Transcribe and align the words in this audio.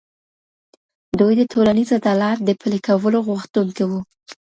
دوی 1.19 1.33
د 1.37 1.41
ټولنيز 1.53 1.89
عدالت 1.99 2.37
د 2.43 2.49
پلي 2.61 2.79
کولو 2.87 3.19
غوښتونکي 3.27 3.83
وو. 3.89 3.99